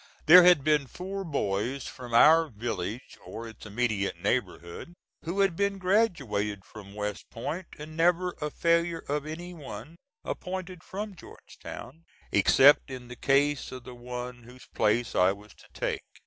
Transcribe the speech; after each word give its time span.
There 0.25 0.41
had 0.41 0.63
been 0.63 0.87
four 0.87 1.23
boys 1.23 1.85
from 1.85 2.11
our 2.11 2.47
village, 2.49 3.19
or 3.23 3.47
its 3.47 3.67
immediate 3.67 4.17
neighborhood, 4.19 4.95
who 5.25 5.41
had 5.41 5.55
been 5.55 5.77
graduated 5.77 6.65
from 6.65 6.95
West 6.95 7.29
Point, 7.29 7.67
and 7.77 7.95
never 7.95 8.31
a 8.41 8.49
failure 8.49 9.03
of 9.07 9.27
any 9.27 9.53
one 9.53 9.97
appointed 10.23 10.83
from 10.83 11.15
Georgetown, 11.15 12.03
except 12.31 12.89
in 12.89 13.09
the 13.09 13.15
case 13.15 13.71
of 13.71 13.83
the 13.83 13.93
one 13.93 14.41
whose 14.41 14.65
place 14.73 15.13
I 15.13 15.33
was 15.33 15.53
to 15.53 15.67
take. 15.71 16.01